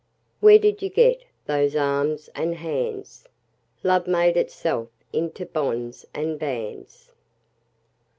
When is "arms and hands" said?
1.75-3.27